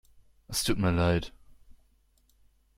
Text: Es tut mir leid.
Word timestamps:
Es 0.47 0.63
tut 0.63 0.79
mir 0.79 0.89
leid. 0.91 1.31